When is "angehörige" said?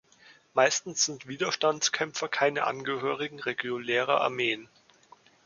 2.65-3.45